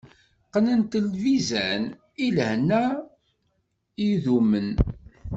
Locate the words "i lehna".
2.25-2.85